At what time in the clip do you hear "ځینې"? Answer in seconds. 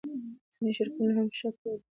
0.53-0.71